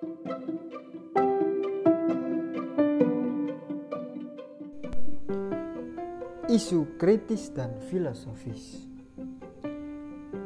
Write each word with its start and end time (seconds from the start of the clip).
Isu 0.00 0.08
kritis 6.96 7.52
dan 7.52 7.76
filosofis 7.92 8.88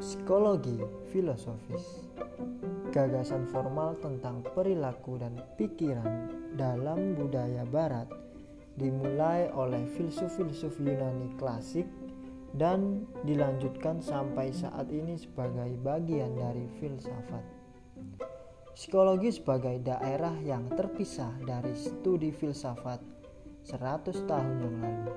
Psikologi 0.02 0.74
filosofis 1.14 2.02
Gagasan 2.90 3.46
formal 3.46 3.94
tentang 4.02 4.42
perilaku 4.42 5.22
dan 5.22 5.38
pikiran 5.54 6.34
dalam 6.58 7.14
budaya 7.14 7.62
barat 7.62 8.10
dimulai 8.74 9.54
oleh 9.54 9.86
filsuf-filsuf 9.94 10.82
Yunani 10.82 11.30
klasik 11.38 11.86
dan 12.58 13.06
dilanjutkan 13.22 14.02
sampai 14.02 14.50
saat 14.50 14.90
ini 14.90 15.14
sebagai 15.14 15.78
bagian 15.78 16.34
dari 16.34 16.66
filsafat. 16.82 17.53
Psikologi 18.74 19.30
sebagai 19.30 19.78
daerah 19.86 20.34
yang 20.42 20.66
terpisah 20.66 21.30
dari 21.46 21.78
studi 21.78 22.34
filsafat 22.34 22.98
100 23.70 24.26
tahun 24.26 24.54
yang 24.66 24.76
lalu. 24.82 25.14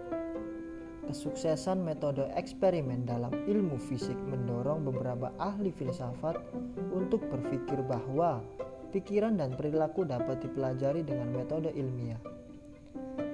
Kesuksesan 1.09 1.81
metode 1.81 2.29
eksperimen 2.38 3.09
dalam 3.09 3.34
ilmu 3.34 3.81
fisik 3.81 4.13
mendorong 4.29 4.85
beberapa 4.85 5.34
ahli 5.41 5.73
filsafat 5.73 6.38
untuk 6.93 7.25
berpikir 7.34 7.81
bahwa 7.81 8.45
pikiran 8.93 9.41
dan 9.41 9.57
perilaku 9.57 10.05
dapat 10.05 10.37
dipelajari 10.45 11.01
dengan 11.01 11.34
metode 11.34 11.73
ilmiah. 11.73 12.21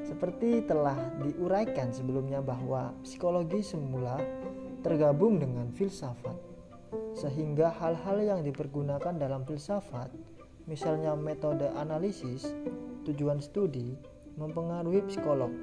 Seperti 0.07 0.63
telah 0.63 1.19
diuraikan 1.19 1.91
sebelumnya 1.91 2.39
bahwa 2.39 2.95
psikologi 3.03 3.59
semula 3.59 4.23
tergabung 4.87 5.43
dengan 5.43 5.67
filsafat 5.75 6.52
sehingga 7.13 7.69
hal-hal 7.77 8.17
yang 8.21 8.41
dipergunakan 8.41 9.13
dalam 9.17 9.45
filsafat, 9.45 10.09
misalnya 10.65 11.13
metode 11.13 11.69
analisis, 11.77 12.51
tujuan 13.05 13.39
studi, 13.39 13.93
mempengaruhi 14.37 15.05
psikolog. 15.05 15.53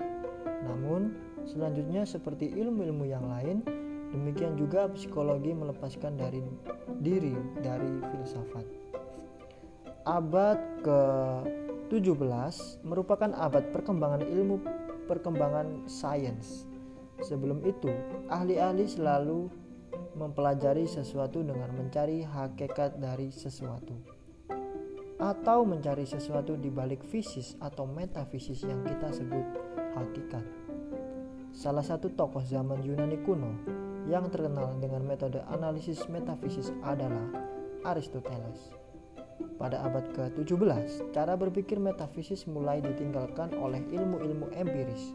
Namun, 0.64 1.16
selanjutnya 1.48 2.06
seperti 2.06 2.54
ilmu-ilmu 2.54 3.04
yang 3.08 3.26
lain, 3.26 3.66
demikian 4.14 4.54
juga 4.54 4.86
psikologi 4.94 5.50
melepaskan 5.50 6.14
dari 6.14 6.42
diri 7.02 7.34
dari 7.58 7.90
filsafat. 8.14 8.66
Abad 10.06 10.58
ke-17 10.86 12.86
merupakan 12.86 13.30
abad 13.36 13.74
perkembangan 13.74 14.24
ilmu 14.24 14.56
perkembangan 15.10 15.90
sains. 15.90 16.70
Sebelum 17.20 17.60
itu, 17.68 17.92
ahli-ahli 18.32 18.88
selalu 18.88 19.52
mempelajari 20.14 20.86
sesuatu 20.88 21.42
dengan 21.44 21.70
mencari 21.74 22.26
hakikat 22.26 22.98
dari 22.98 23.30
sesuatu 23.30 24.20
atau 25.20 25.68
mencari 25.68 26.08
sesuatu 26.08 26.56
di 26.56 26.72
balik 26.72 27.04
fisis 27.04 27.52
atau 27.60 27.84
metafisis 27.84 28.64
yang 28.64 28.80
kita 28.88 29.12
sebut 29.12 29.44
hakikat. 29.92 30.44
Salah 31.52 31.84
satu 31.84 32.08
tokoh 32.16 32.40
zaman 32.40 32.80
Yunani 32.80 33.20
kuno 33.20 33.52
yang 34.08 34.32
terkenal 34.32 34.80
dengan 34.80 35.04
metode 35.04 35.44
analisis 35.52 36.08
metafisis 36.08 36.72
adalah 36.80 37.28
Aristoteles. 37.84 38.72
Pada 39.60 39.84
abad 39.84 40.08
ke-17, 40.16 41.12
cara 41.12 41.36
berpikir 41.36 41.76
metafisis 41.76 42.48
mulai 42.48 42.80
ditinggalkan 42.80 43.52
oleh 43.60 43.80
ilmu-ilmu 43.92 44.52
empiris 44.56 45.12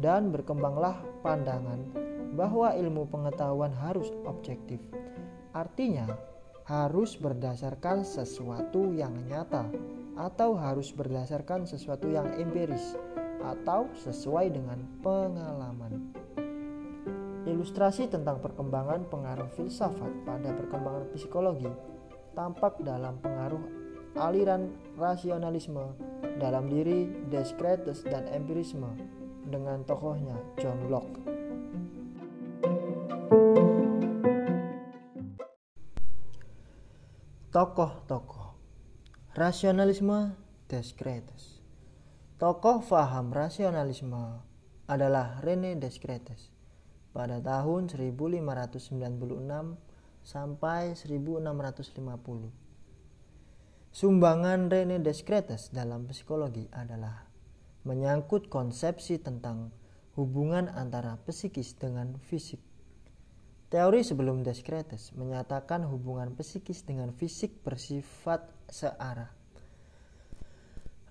dan 0.00 0.32
berkembanglah 0.32 1.00
pandangan 1.20 2.07
bahwa 2.34 2.74
ilmu 2.76 3.08
pengetahuan 3.08 3.72
harus 3.72 4.10
objektif. 4.28 4.80
Artinya, 5.52 6.08
harus 6.68 7.16
berdasarkan 7.16 8.04
sesuatu 8.04 8.92
yang 8.92 9.16
nyata 9.24 9.64
atau 10.20 10.52
harus 10.52 10.92
berdasarkan 10.92 11.64
sesuatu 11.64 12.12
yang 12.12 12.28
empiris 12.36 12.92
atau 13.40 13.88
sesuai 14.04 14.52
dengan 14.52 14.84
pengalaman. 15.00 16.12
Ilustrasi 17.48 18.12
tentang 18.12 18.44
perkembangan 18.44 19.08
pengaruh 19.08 19.48
filsafat 19.56 20.12
pada 20.28 20.52
perkembangan 20.52 21.08
psikologi 21.16 21.72
tampak 22.36 22.76
dalam 22.84 23.16
pengaruh 23.24 23.64
aliran 24.20 24.68
rasionalisme 25.00 25.96
dalam 26.36 26.68
diri 26.68 27.08
Descartes 27.32 28.04
dan 28.04 28.28
empirisme 28.28 28.92
dengan 29.48 29.80
tokohnya 29.88 30.36
John 30.60 30.92
Locke. 30.92 31.37
Tokoh-tokoh 37.58 38.54
Rasionalisme 39.34 40.38
Descartes 40.70 41.58
Tokoh 42.38 42.78
faham 42.86 43.34
rasionalisme 43.34 44.46
adalah 44.86 45.42
Rene 45.42 45.74
Descartes 45.74 46.54
pada 47.10 47.42
tahun 47.42 47.90
1596 47.90 49.74
sampai 50.22 50.94
1650. 50.94 52.54
Sumbangan 53.90 54.70
Rene 54.70 55.02
Descartes 55.02 55.74
dalam 55.74 56.06
psikologi 56.06 56.70
adalah 56.70 57.26
menyangkut 57.82 58.46
konsepsi 58.46 59.18
tentang 59.18 59.74
hubungan 60.14 60.70
antara 60.78 61.18
psikis 61.26 61.74
dengan 61.74 62.22
fisik. 62.22 62.62
Teori 63.68 64.00
sebelum 64.00 64.40
Descartes 64.40 65.12
menyatakan 65.12 65.84
hubungan 65.84 66.32
psikis 66.32 66.88
dengan 66.88 67.12
fisik 67.12 67.60
bersifat 67.60 68.48
searah. 68.72 69.28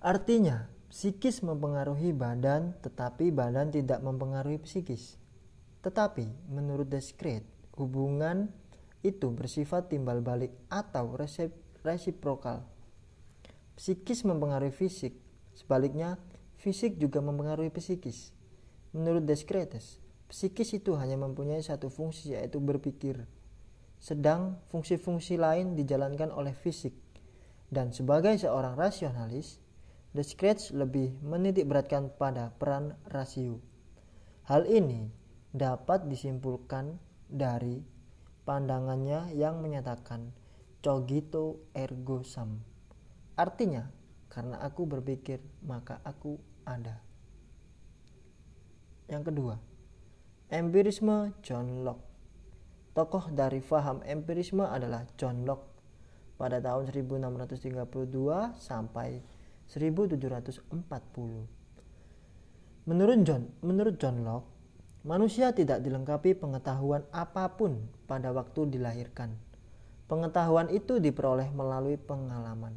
Artinya, 0.02 0.66
psikis 0.90 1.46
mempengaruhi 1.46 2.10
badan, 2.10 2.74
tetapi 2.82 3.30
badan 3.30 3.70
tidak 3.70 4.02
mempengaruhi 4.02 4.58
psikis. 4.58 5.14
Tetapi, 5.86 6.50
menurut 6.50 6.90
Descartes, 6.90 7.46
hubungan 7.78 8.50
itu 9.06 9.30
bersifat 9.30 9.94
timbal 9.94 10.18
balik 10.18 10.50
atau 10.66 11.14
resiprokal. 11.86 12.66
Psikis 13.78 14.26
mempengaruhi 14.26 14.74
fisik, 14.74 15.14
sebaliknya 15.54 16.18
fisik 16.58 16.98
juga 16.98 17.22
mempengaruhi 17.22 17.70
psikis. 17.70 18.34
Menurut 18.90 19.22
Descartes, 19.22 20.02
Psikis 20.28 20.76
itu 20.76 20.92
hanya 21.00 21.16
mempunyai 21.16 21.64
satu 21.64 21.88
fungsi 21.88 22.36
yaitu 22.36 22.60
berpikir. 22.60 23.24
Sedang 23.96 24.60
fungsi-fungsi 24.68 25.40
lain 25.40 25.72
dijalankan 25.72 26.28
oleh 26.30 26.52
fisik. 26.52 26.92
Dan 27.68 27.92
sebagai 27.92 28.36
seorang 28.36 28.76
rasionalis, 28.76 29.60
Descartes 30.08 30.72
lebih 30.72 31.20
menitik 31.20 31.68
beratkan 31.68 32.08
pada 32.08 32.48
peran 32.56 32.96
rasio. 33.12 33.60
Hal 34.48 34.64
ini 34.64 35.12
dapat 35.52 36.08
disimpulkan 36.08 36.96
dari 37.28 37.84
pandangannya 38.48 39.36
yang 39.36 39.60
menyatakan 39.60 40.32
cogito 40.80 41.68
ergo 41.76 42.24
sum. 42.24 42.64
Artinya, 43.36 43.84
karena 44.32 44.56
aku 44.64 44.88
berpikir, 44.88 45.44
maka 45.60 46.00
aku 46.00 46.40
ada. 46.64 47.04
Yang 49.12 49.22
kedua, 49.28 49.54
Empirisme 50.48 51.36
John 51.44 51.84
Locke 51.84 52.08
Tokoh 52.96 53.28
dari 53.36 53.60
faham 53.60 54.00
empirisme 54.00 54.64
adalah 54.64 55.04
John 55.20 55.44
Locke 55.44 55.68
pada 56.40 56.56
tahun 56.56 56.88
1632 56.88 57.84
sampai 58.56 59.20
1740. 59.68 60.72
Menurut 62.88 63.18
John, 63.28 63.52
menurut 63.60 64.00
John 64.00 64.24
Locke, 64.24 64.48
manusia 65.04 65.52
tidak 65.52 65.84
dilengkapi 65.84 66.32
pengetahuan 66.40 67.04
apa 67.12 67.52
pun 67.52 67.84
pada 68.08 68.32
waktu 68.32 68.72
dilahirkan. 68.72 69.36
Pengetahuan 70.08 70.72
itu 70.72 70.96
diperoleh 70.96 71.52
melalui 71.52 72.00
pengalaman. 72.00 72.72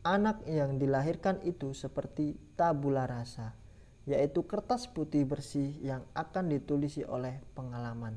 Anak 0.00 0.48
yang 0.48 0.80
dilahirkan 0.80 1.44
itu 1.44 1.76
seperti 1.76 2.40
tabula 2.56 3.04
rasa 3.04 3.65
yaitu 4.06 4.46
kertas 4.46 4.86
putih 4.86 5.26
bersih 5.26 5.74
yang 5.82 6.06
akan 6.14 6.46
ditulisi 6.48 7.02
oleh 7.02 7.42
pengalaman. 7.58 8.14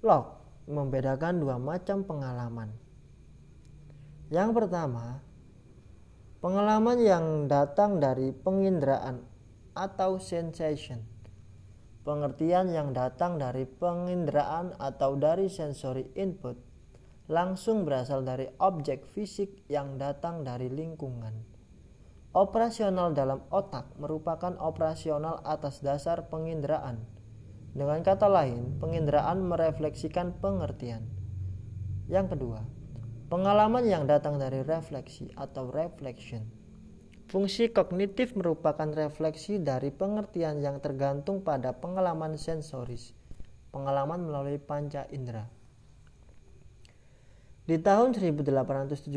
Locke 0.00 0.38
membedakan 0.70 1.42
dua 1.42 1.58
macam 1.58 2.06
pengalaman. 2.06 2.70
Yang 4.30 4.50
pertama, 4.54 5.18
pengalaman 6.38 6.98
yang 7.02 7.26
datang 7.50 7.98
dari 7.98 8.30
penginderaan 8.30 9.26
atau 9.74 10.22
sensation. 10.22 11.02
Pengertian 12.06 12.72
yang 12.72 12.94
datang 12.96 13.36
dari 13.36 13.66
penginderaan 13.66 14.72
atau 14.80 15.18
dari 15.18 15.50
sensory 15.52 16.08
input 16.16 16.56
langsung 17.30 17.86
berasal 17.86 18.26
dari 18.26 18.50
objek 18.58 19.06
fisik 19.10 19.66
yang 19.70 20.00
datang 20.00 20.42
dari 20.42 20.66
lingkungan. 20.66 21.49
Operasional 22.30 23.10
dalam 23.12 23.42
otak 23.50 23.90
merupakan 23.98 24.54
operasional 24.62 25.42
atas 25.42 25.82
dasar 25.82 26.30
penginderaan. 26.30 27.02
Dengan 27.74 28.02
kata 28.06 28.30
lain, 28.30 28.78
penginderaan 28.78 29.46
merefleksikan 29.46 30.38
pengertian. 30.38 31.06
Yang 32.10 32.34
kedua, 32.38 32.60
Pengalaman 33.30 33.86
yang 33.86 34.10
datang 34.10 34.42
dari 34.42 34.66
refleksi 34.66 35.30
atau 35.38 35.70
reflection. 35.70 36.50
Fungsi 37.30 37.70
kognitif 37.70 38.34
merupakan 38.34 38.90
refleksi 38.90 39.62
dari 39.62 39.94
pengertian 39.94 40.58
yang 40.58 40.82
tergantung 40.82 41.38
pada 41.46 41.70
pengalaman 41.70 42.34
sensoris, 42.34 43.14
pengalaman 43.70 44.26
melalui 44.26 44.58
panca 44.58 45.06
indera. 45.14 45.46
Di 47.70 47.78
tahun 47.78 48.18
1879, 48.18 49.14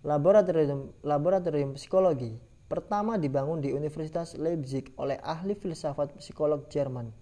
laboratorium, 0.00 0.96
laboratorium 1.04 1.76
psikologi 1.76 2.40
pertama 2.72 3.20
dibangun 3.20 3.60
di 3.60 3.68
Universitas 3.74 4.32
Leipzig 4.38 4.94
oleh 4.96 5.20
ahli 5.20 5.52
filsafat 5.52 6.16
psikolog 6.16 6.64
Jerman, 6.72 7.12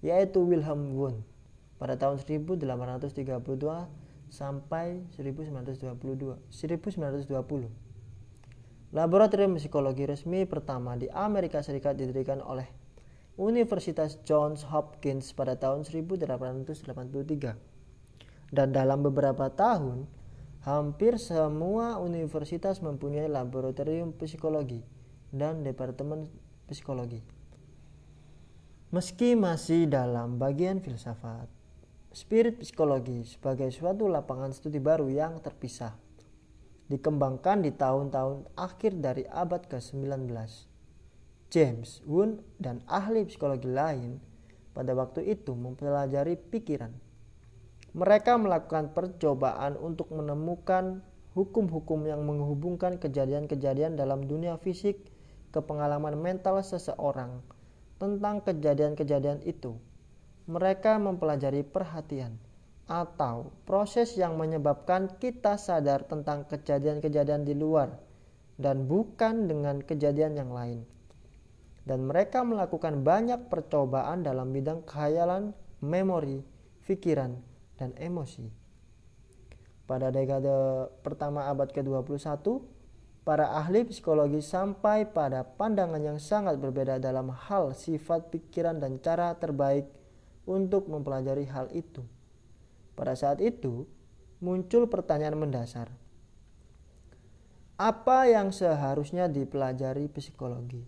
yaitu 0.00 0.40
Wilhelm 0.40 0.96
Wundt 0.96 1.20
pada 1.76 1.98
tahun 1.98 2.22
1832 2.22 2.62
sampai 4.32 5.04
1922, 5.12 6.40
1920. 6.48 7.68
Laboratorium 8.92 9.56
psikologi 9.60 10.04
resmi 10.08 10.48
pertama 10.48 10.96
di 10.96 11.12
Amerika 11.12 11.60
Serikat 11.60 12.00
didirikan 12.00 12.40
oleh 12.40 12.64
Universitas 13.36 14.16
Johns 14.24 14.64
Hopkins 14.68 15.32
pada 15.36 15.56
tahun 15.56 15.84
1883 15.84 17.56
dan 18.52 18.68
dalam 18.72 19.00
beberapa 19.00 19.48
tahun 19.48 20.04
hampir 20.62 21.18
semua 21.18 21.98
universitas 21.98 22.78
mempunyai 22.78 23.26
laboratorium 23.26 24.14
psikologi 24.14 24.86
dan 25.34 25.66
departemen 25.66 26.30
psikologi. 26.70 27.18
Meski 28.94 29.34
masih 29.34 29.90
dalam 29.90 30.38
bagian 30.38 30.78
filsafat, 30.78 31.50
spirit 32.14 32.62
psikologi 32.62 33.26
sebagai 33.26 33.74
suatu 33.74 34.06
lapangan 34.06 34.54
studi 34.54 34.78
baru 34.78 35.10
yang 35.10 35.42
terpisah 35.42 35.98
dikembangkan 36.86 37.64
di 37.64 37.72
tahun-tahun 37.74 38.52
akhir 38.54 39.00
dari 39.00 39.24
abad 39.26 39.66
ke-19. 39.66 40.28
James 41.48 42.04
Wundt 42.06 42.44
dan 42.62 42.84
ahli 42.86 43.26
psikologi 43.26 43.66
lain 43.66 44.22
pada 44.76 44.94
waktu 44.94 45.26
itu 45.26 45.56
mempelajari 45.56 46.36
pikiran 46.38 46.92
mereka 47.92 48.40
melakukan 48.40 48.96
percobaan 48.96 49.76
untuk 49.76 50.08
menemukan 50.16 51.04
hukum-hukum 51.36 52.08
yang 52.08 52.24
menghubungkan 52.24 52.96
kejadian-kejadian 52.96 54.00
dalam 54.00 54.24
dunia 54.24 54.56
fisik 54.56 55.12
ke 55.52 55.60
pengalaman 55.60 56.16
mental 56.16 56.64
seseorang 56.64 57.44
tentang 58.00 58.40
kejadian-kejadian 58.40 59.44
itu. 59.44 59.76
Mereka 60.48 60.96
mempelajari 60.96 61.62
perhatian 61.68 62.40
atau 62.88 63.52
proses 63.68 64.16
yang 64.16 64.40
menyebabkan 64.40 65.12
kita 65.20 65.60
sadar 65.60 66.08
tentang 66.08 66.48
kejadian-kejadian 66.48 67.44
di 67.44 67.52
luar 67.52 67.92
dan 68.56 68.88
bukan 68.88 69.52
dengan 69.52 69.84
kejadian 69.84 70.40
yang 70.40 70.50
lain. 70.50 70.88
Dan 71.84 72.08
mereka 72.08 72.40
melakukan 72.40 73.04
banyak 73.04 73.52
percobaan 73.52 74.24
dalam 74.24 74.54
bidang 74.54 74.86
khayalan, 74.86 75.50
memori, 75.82 76.40
pikiran, 76.86 77.51
dan 77.82 77.92
emosi. 77.98 78.46
Pada 79.90 80.14
dekade 80.14 80.54
pertama 81.02 81.50
abad 81.50 81.66
ke-21, 81.74 82.38
para 83.26 83.50
ahli 83.58 83.82
psikologi 83.86 84.38
sampai 84.38 85.10
pada 85.10 85.42
pandangan 85.42 85.98
yang 85.98 86.18
sangat 86.22 86.58
berbeda 86.62 87.02
dalam 87.02 87.34
hal 87.34 87.74
sifat 87.74 88.30
pikiran 88.30 88.78
dan 88.78 89.02
cara 89.02 89.34
terbaik 89.34 89.90
untuk 90.46 90.86
mempelajari 90.86 91.46
hal 91.50 91.70
itu. 91.74 92.06
Pada 92.94 93.18
saat 93.18 93.42
itu, 93.42 93.86
muncul 94.38 94.86
pertanyaan 94.86 95.38
mendasar. 95.38 95.90
Apa 97.78 98.30
yang 98.30 98.54
seharusnya 98.54 99.26
dipelajari 99.26 100.06
psikologi? 100.06 100.86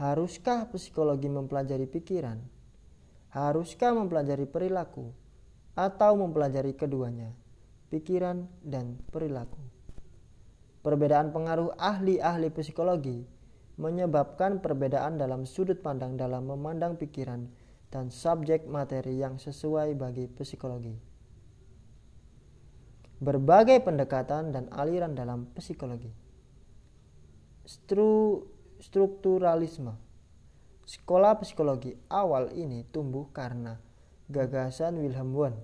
Haruskah 0.00 0.68
psikologi 0.72 1.28
mempelajari 1.28 1.88
pikiran? 1.88 2.40
Haruskah 3.32 3.92
mempelajari 3.96 4.48
perilaku? 4.48 5.12
Atau 5.76 6.16
mempelajari 6.16 6.72
keduanya, 6.72 7.36
pikiran 7.92 8.48
dan 8.64 8.96
perilaku. 9.12 9.60
Perbedaan 10.80 11.36
pengaruh 11.36 11.76
ahli-ahli 11.76 12.48
psikologi 12.48 13.28
menyebabkan 13.76 14.64
perbedaan 14.64 15.20
dalam 15.20 15.44
sudut 15.44 15.84
pandang 15.84 16.16
dalam 16.16 16.48
memandang 16.48 16.96
pikiran 16.96 17.44
dan 17.92 18.08
subjek 18.08 18.64
materi 18.64 19.20
yang 19.20 19.36
sesuai 19.36 19.92
bagi 19.94 20.26
psikologi. 20.32 20.96
Berbagai 23.20 23.84
pendekatan 23.84 24.52
dan 24.52 24.68
aliran 24.72 25.12
dalam 25.12 25.48
psikologi. 25.56 26.12
Stru, 27.64 28.44
strukturalisme. 28.80 29.96
Sekolah 30.86 31.40
psikologi 31.42 31.98
awal 32.06 32.54
ini 32.54 32.86
tumbuh 32.92 33.26
karena 33.34 33.85
gagasan 34.26 34.98
Wilhelm 34.98 35.34
Wundt 35.34 35.58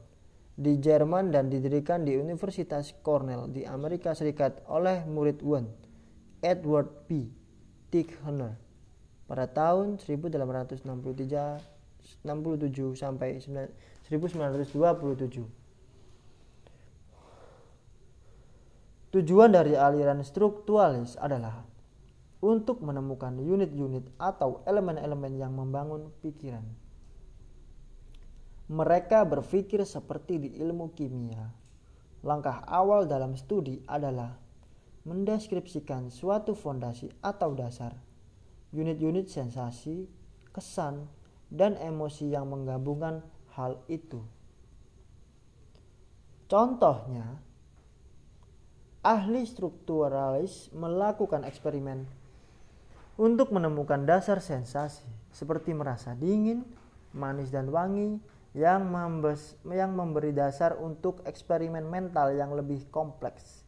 di 0.53 0.77
Jerman 0.79 1.33
dan 1.33 1.49
didirikan 1.49 2.05
di 2.05 2.13
Universitas 2.15 2.93
Cornell 3.01 3.49
di 3.49 3.65
Amerika 3.65 4.13
Serikat 4.13 4.61
oleh 4.69 5.01
murid 5.09 5.41
Wundt, 5.41 5.73
Edward 6.45 7.09
P. 7.09 7.25
Teichner 7.89 8.61
pada 9.27 9.49
tahun 9.49 9.97
1867 9.97 10.85
sampai 12.95 13.41
1927. 13.41 15.63
Tujuan 19.13 19.53
dari 19.53 19.77
aliran 19.77 20.25
strukturalis 20.25 21.21
adalah 21.21 21.69
untuk 22.41 22.81
menemukan 22.81 23.37
unit-unit 23.37 24.09
atau 24.17 24.65
elemen-elemen 24.65 25.37
yang 25.37 25.53
membangun 25.53 26.09
pikiran. 26.25 26.65
Mereka 28.73 29.29
berpikir 29.29 29.85
seperti 29.85 30.41
di 30.41 30.51
ilmu 30.57 30.97
kimia. 30.97 31.45
Langkah 32.25 32.65
awal 32.65 33.05
dalam 33.05 33.37
studi 33.37 33.85
adalah 33.85 34.33
mendeskripsikan 35.05 36.09
suatu 36.09 36.57
fondasi 36.57 37.13
atau 37.21 37.53
dasar, 37.53 37.93
unit-unit 38.73 39.29
sensasi, 39.29 40.09
kesan, 40.57 41.05
dan 41.53 41.77
emosi 41.77 42.33
yang 42.33 42.49
menggabungkan 42.49 43.21
hal 43.53 43.77
itu. 43.93 44.25
Contohnya, 46.49 47.45
ahli 49.05 49.45
strukturalis 49.45 50.73
melakukan 50.73 51.45
eksperimen 51.45 52.09
untuk 53.21 53.53
menemukan 53.53 54.09
dasar 54.09 54.41
sensasi 54.41 55.05
seperti 55.29 55.77
merasa 55.77 56.17
dingin, 56.17 56.65
manis 57.13 57.53
dan 57.53 57.69
wangi, 57.69 58.17
yang, 58.53 58.85
membes, 58.85 59.57
yang 59.65 59.97
memberi 59.97 60.37
dasar 60.37 60.77
untuk 60.77 61.25
eksperimen 61.25 61.89
mental 61.89 62.37
yang 62.37 62.53
lebih 62.53 62.85
kompleks. 62.93 63.65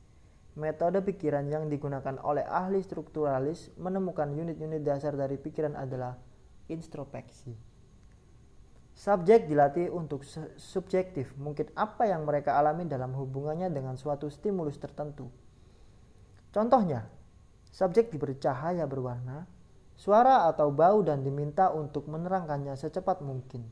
Metode 0.55 1.01
pikiran 1.03 1.49
yang 1.51 1.67
digunakan 1.67 2.15
oleh 2.23 2.45
ahli 2.47 2.79
strukturalis 2.85 3.75
menemukan 3.81 4.29
unit-unit 4.31 4.85
dasar 4.85 5.17
dari 5.17 5.41
pikiran 5.41 5.75
adalah 5.75 6.15
introspeksi. 6.69 7.57
Subjek 8.95 9.51
dilatih 9.51 9.91
untuk 9.91 10.23
subjektif, 10.55 11.35
mungkin 11.35 11.67
apa 11.75 12.07
yang 12.07 12.23
mereka 12.23 12.55
alami 12.55 12.87
dalam 12.87 13.11
hubungannya 13.11 13.67
dengan 13.75 13.99
suatu 13.99 14.31
stimulus 14.31 14.79
tertentu. 14.79 15.27
Contohnya, 16.55 17.11
subjek 17.75 18.15
diberi 18.15 18.39
cahaya 18.39 18.87
berwarna, 18.87 19.51
suara 19.99 20.47
atau 20.47 20.71
bau 20.71 21.03
dan 21.03 21.27
diminta 21.27 21.75
untuk 21.75 22.07
menerangkannya 22.07 22.79
secepat 22.79 23.19
mungkin 23.27 23.67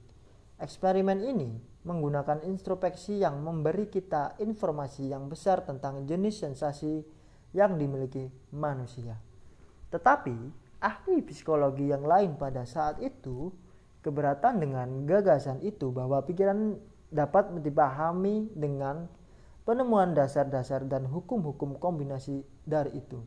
Eksperimen 0.62 1.26
ini 1.26 1.58
menggunakan 1.82 2.46
introspeksi 2.46 3.18
yang 3.18 3.42
memberi 3.42 3.90
kita 3.90 4.38
informasi 4.38 5.10
yang 5.10 5.26
besar 5.26 5.66
tentang 5.66 6.06
jenis 6.06 6.38
sensasi 6.38 7.02
yang 7.50 7.74
dimiliki 7.74 8.30
manusia. 8.54 9.18
Tetapi 9.90 10.36
ahli 10.78 11.18
psikologi 11.26 11.90
yang 11.90 12.06
lain 12.06 12.38
pada 12.38 12.62
saat 12.62 13.02
itu 13.02 13.50
keberatan 14.06 14.62
dengan 14.62 15.02
gagasan 15.02 15.58
itu 15.66 15.90
bahwa 15.90 16.22
pikiran 16.22 16.78
dapat 17.10 17.58
dipahami 17.58 18.46
dengan 18.54 19.10
penemuan 19.66 20.14
dasar-dasar 20.14 20.86
dan 20.86 21.10
hukum-hukum 21.10 21.74
kombinasi 21.82 22.46
dari 22.62 23.02
itu. 23.02 23.18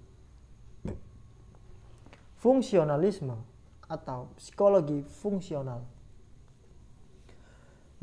Fungsionalisme 2.39 3.35
atau 3.91 4.31
psikologi 4.39 5.03
fungsional 5.03 5.94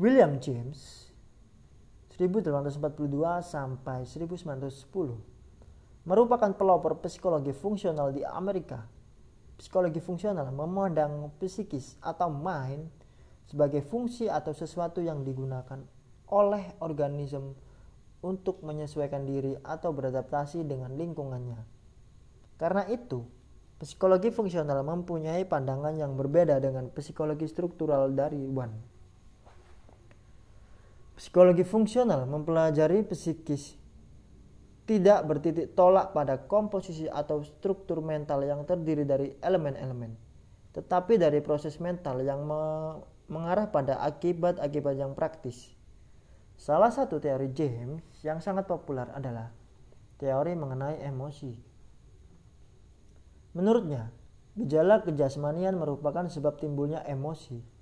William 0.01 0.41
James 0.41 1.13
1842 2.17 3.13
sampai 3.45 4.09
1910 4.09 4.89
merupakan 6.09 6.49
pelopor 6.57 6.97
psikologi 6.97 7.53
fungsional 7.53 8.09
di 8.09 8.25
Amerika. 8.25 8.89
Psikologi 9.53 10.01
fungsional 10.01 10.49
memandang 10.49 11.29
psikis 11.37 12.01
atau 12.01 12.33
mind 12.33 12.89
sebagai 13.45 13.85
fungsi 13.85 14.25
atau 14.33 14.49
sesuatu 14.49 14.97
yang 14.97 15.21
digunakan 15.21 15.77
oleh 16.33 16.73
organisme 16.81 17.53
untuk 18.25 18.65
menyesuaikan 18.65 19.29
diri 19.29 19.61
atau 19.61 19.93
beradaptasi 19.93 20.65
dengan 20.65 20.97
lingkungannya. 20.97 21.61
Karena 22.57 22.89
itu, 22.89 23.29
psikologi 23.77 24.33
fungsional 24.33 24.81
mempunyai 24.81 25.45
pandangan 25.45 25.93
yang 25.93 26.17
berbeda 26.17 26.57
dengan 26.57 26.89
psikologi 26.89 27.45
struktural 27.45 28.09
dari 28.09 28.41
Wan. 28.49 28.92
Psikologi 31.13 31.61
fungsional 31.61 32.25
mempelajari 32.25 33.05
psikis 33.05 33.77
tidak 34.89 35.29
bertitik 35.29 35.77
tolak 35.77 36.09
pada 36.09 36.41
komposisi 36.49 37.05
atau 37.05 37.45
struktur 37.45 38.01
mental 38.01 38.41
yang 38.41 38.65
terdiri 38.65 39.05
dari 39.05 39.37
elemen-elemen, 39.39 40.17
tetapi 40.73 41.21
dari 41.21 41.39
proses 41.39 41.77
mental 41.77 42.19
yang 42.25 42.43
me 42.43 42.61
mengarah 43.31 43.71
pada 43.71 44.03
akibat-akibat 44.03 44.99
yang 44.99 45.15
praktis. 45.15 45.71
Salah 46.59 46.91
satu 46.91 47.23
teori 47.23 47.55
James 47.55 48.03
yang 48.25 48.43
sangat 48.43 48.67
populer 48.67 49.07
adalah 49.15 49.53
teori 50.19 50.53
mengenai 50.57 50.99
emosi. 51.07 51.55
Menurutnya, 53.55 54.11
gejala 54.59 55.05
kejasmanian 55.05 55.79
merupakan 55.79 56.27
sebab 56.27 56.59
timbulnya 56.59 56.99
emosi 57.07 57.72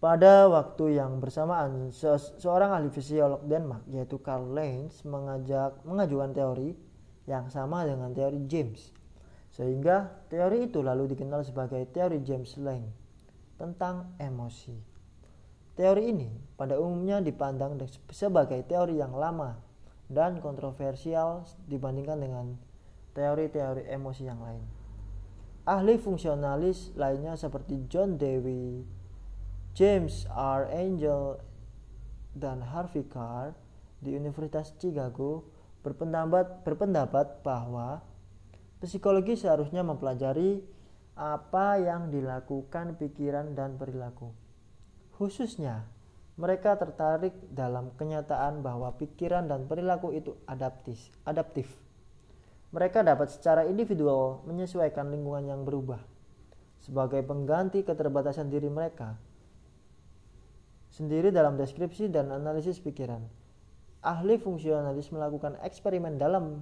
pada 0.00 0.48
waktu 0.48 0.96
yang 0.96 1.20
bersamaan, 1.20 1.92
se 1.92 2.08
seorang 2.40 2.72
ahli 2.72 2.88
fisiolog 2.88 3.44
Denmark 3.44 3.84
yaitu 3.92 4.16
Karl 4.16 4.48
Lenz 4.48 5.04
mengajak, 5.04 5.76
mengajukan 5.84 6.32
teori 6.32 6.72
yang 7.28 7.52
sama 7.52 7.84
dengan 7.84 8.16
teori 8.16 8.40
James. 8.48 8.96
Sehingga 9.52 10.24
teori 10.32 10.72
itu 10.72 10.80
lalu 10.80 11.12
dikenal 11.12 11.44
sebagai 11.44 11.84
teori 11.92 12.24
James 12.24 12.56
Lange 12.56 12.88
tentang 13.60 14.16
emosi. 14.16 14.72
Teori 15.76 16.02
ini 16.08 16.32
pada 16.56 16.80
umumnya 16.80 17.20
dipandang 17.20 17.76
sebagai 18.08 18.64
teori 18.64 18.96
yang 18.96 19.12
lama 19.12 19.60
dan 20.08 20.40
kontroversial 20.40 21.44
dibandingkan 21.68 22.18
dengan 22.24 22.46
teori-teori 23.12 23.84
emosi 23.92 24.22
yang 24.24 24.40
lain. 24.40 24.64
Ahli 25.68 26.00
fungsionalis 26.00 26.96
lainnya 26.96 27.36
seperti 27.36 27.84
John 27.84 28.16
Dewey 28.16 28.99
James 29.72 30.26
R. 30.34 30.66
Angel 30.70 31.38
dan 32.34 32.62
Harvey 32.62 33.06
Carr 33.06 33.54
di 34.02 34.16
Universitas 34.16 34.74
Chicago 34.80 35.46
berpendapat 35.80 36.66
berpendapat 36.66 37.40
bahwa 37.40 38.02
psikologi 38.82 39.36
seharusnya 39.36 39.86
mempelajari 39.86 40.60
apa 41.14 41.76
yang 41.76 42.08
dilakukan 42.08 42.96
pikiran 42.96 43.52
dan 43.52 43.76
perilaku. 43.76 44.32
Khususnya, 45.20 45.84
mereka 46.40 46.80
tertarik 46.80 47.36
dalam 47.52 47.92
kenyataan 48.00 48.64
bahwa 48.64 48.96
pikiran 48.96 49.44
dan 49.44 49.68
perilaku 49.68 50.16
itu 50.16 50.40
adaptis, 50.48 51.12
adaptif. 51.28 51.68
Mereka 52.72 53.04
dapat 53.04 53.28
secara 53.28 53.68
individual 53.68 54.40
menyesuaikan 54.48 55.12
lingkungan 55.12 55.44
yang 55.44 55.60
berubah. 55.68 56.00
Sebagai 56.80 57.20
pengganti 57.20 57.84
keterbatasan 57.84 58.48
diri 58.48 58.72
mereka, 58.72 59.20
sendiri 61.00 61.32
dalam 61.32 61.56
deskripsi 61.56 62.12
dan 62.12 62.28
analisis 62.28 62.76
pikiran. 62.76 63.24
Ahli 64.04 64.36
fungsionalis 64.36 65.08
melakukan 65.08 65.56
eksperimen 65.64 66.20
dalam 66.20 66.60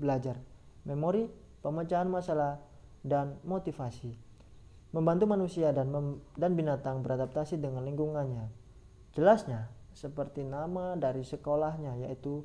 belajar, 0.00 0.40
memori, 0.88 1.28
pemecahan 1.60 2.08
masalah, 2.08 2.64
dan 3.04 3.36
motivasi. 3.44 4.16
Membantu 4.96 5.28
manusia 5.28 5.68
dan, 5.76 5.92
mem 5.92 6.24
dan 6.32 6.56
binatang 6.56 7.04
beradaptasi 7.04 7.60
dengan 7.60 7.84
lingkungannya. 7.84 8.48
Jelasnya, 9.12 9.68
seperti 9.92 10.48
nama 10.48 10.96
dari 10.96 11.20
sekolahnya 11.20 12.08
yaitu 12.08 12.40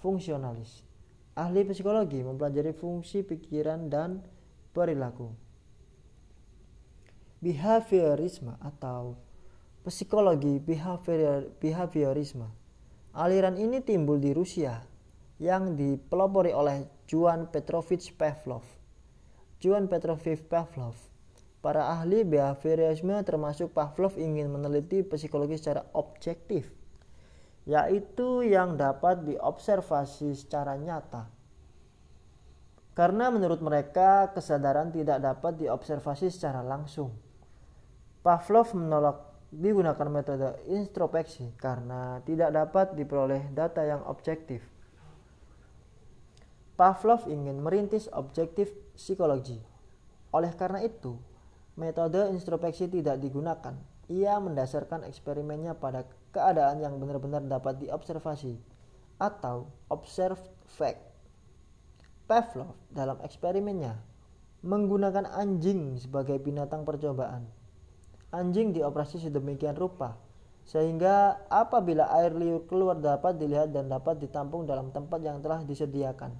fungsionalis. 0.00 0.88
Ahli 1.36 1.68
psikologi 1.68 2.24
mempelajari 2.24 2.72
fungsi 2.72 3.22
pikiran 3.22 3.92
dan 3.92 4.24
perilaku. 4.72 5.30
Behaviorisme 7.38 8.58
atau 8.58 9.27
psikologi 9.88 10.60
behavior, 10.60 11.48
behaviorisme. 11.56 12.44
Aliran 13.16 13.56
ini 13.56 13.80
timbul 13.80 14.20
di 14.20 14.36
Rusia 14.36 14.84
yang 15.40 15.74
dipelopori 15.74 16.52
oleh 16.52 16.84
Juan 17.08 17.48
Petrovich 17.48 18.12
Pavlov. 18.12 18.62
Juan 19.58 19.88
Petrovich 19.88 20.44
Pavlov, 20.44 20.94
para 21.64 21.88
ahli 21.88 22.22
behaviorisme 22.22 23.16
termasuk 23.24 23.72
Pavlov 23.72 24.14
ingin 24.20 24.52
meneliti 24.52 25.02
psikologi 25.02 25.56
secara 25.58 25.88
objektif, 25.96 26.68
yaitu 27.66 28.44
yang 28.44 28.76
dapat 28.76 29.24
diobservasi 29.24 30.36
secara 30.36 30.76
nyata. 30.78 31.32
Karena 32.92 33.30
menurut 33.32 33.62
mereka 33.64 34.30
kesadaran 34.36 34.92
tidak 34.92 35.22
dapat 35.22 35.58
diobservasi 35.58 36.30
secara 36.30 36.60
langsung. 36.60 37.14
Pavlov 38.22 38.74
menolak 38.74 39.27
digunakan 39.48 40.08
metode 40.12 40.60
introspeksi 40.68 41.56
karena 41.56 42.20
tidak 42.28 42.52
dapat 42.52 42.92
diperoleh 42.92 43.48
data 43.56 43.80
yang 43.80 44.04
objektif. 44.04 44.60
Pavlov 46.76 47.26
ingin 47.26 47.58
merintis 47.58 48.06
objektif 48.14 48.70
psikologi. 48.94 49.58
Oleh 50.30 50.52
karena 50.54 50.84
itu, 50.84 51.18
metode 51.74 52.28
introspeksi 52.30 52.86
tidak 52.86 53.18
digunakan. 53.18 53.74
Ia 54.08 54.38
mendasarkan 54.38 55.02
eksperimennya 55.08 55.74
pada 55.74 56.06
keadaan 56.30 56.84
yang 56.84 57.00
benar-benar 57.00 57.42
dapat 57.42 57.82
diobservasi 57.82 58.56
atau 59.18 59.66
observed 59.90 60.44
fact. 60.70 61.02
Pavlov 62.28 62.76
dalam 62.92 63.18
eksperimennya 63.24 63.96
menggunakan 64.60 65.24
anjing 65.24 65.96
sebagai 65.96 66.36
binatang 66.38 66.84
percobaan 66.84 67.57
anjing 68.34 68.76
dioperasi 68.76 69.24
sedemikian 69.24 69.76
rupa 69.76 70.20
sehingga 70.68 71.48
apabila 71.48 72.12
air 72.20 72.36
liur 72.36 72.68
keluar 72.68 73.00
dapat 73.00 73.40
dilihat 73.40 73.72
dan 73.72 73.88
dapat 73.88 74.20
ditampung 74.20 74.68
dalam 74.68 74.92
tempat 74.92 75.16
yang 75.24 75.40
telah 75.40 75.64
disediakan. 75.64 76.36